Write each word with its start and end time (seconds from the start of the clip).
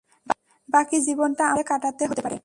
বাকি 0.69 0.97
জীবনটা 1.07 1.43
আমাকে 1.45 1.63
জেলে 1.63 1.69
কাটাতে 1.71 2.03
হতে 2.09 2.21
পারে। 2.25 2.37